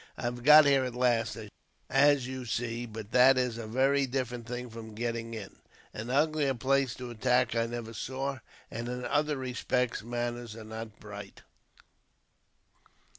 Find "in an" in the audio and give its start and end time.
5.35-6.09